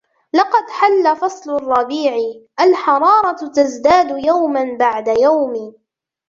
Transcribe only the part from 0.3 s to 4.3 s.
لقد حل فصل الربيع، الحرارة تزداد